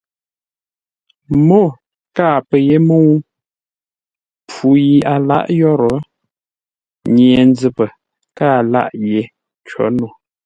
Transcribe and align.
Mô 1.47 1.61
kâa 2.15 2.35
pə́ 2.47 2.59
yé 2.67 2.75
mə́u! 2.87 3.11
Mpfu 4.43 4.67
yi 4.85 4.97
a 5.13 5.15
lǎʼ 5.29 5.45
yórə́, 5.59 5.95
Nye-nzəpə 7.15 7.85
kâa 8.37 8.57
lâʼ 8.71 8.89
yé 9.07 9.21
có 9.67 9.85
no. 9.97 10.07